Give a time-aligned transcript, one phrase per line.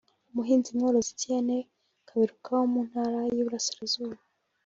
[0.29, 1.57] umuhinzi mworozi Etienne
[2.07, 4.17] Kaberuka wo mu Ntara y'Iburasirazuba